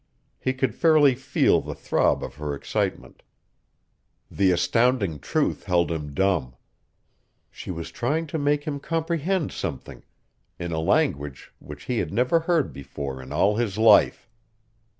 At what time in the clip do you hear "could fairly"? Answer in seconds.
0.55-1.13